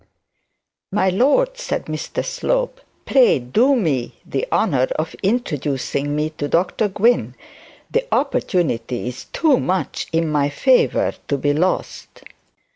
[0.91, 6.87] 'My lord,' said Mr Slope, 'pray do me the honour of introducing me to Dr
[6.89, 7.35] Gwynne.
[7.91, 12.23] The opportunity is too much in my favour to be lost.'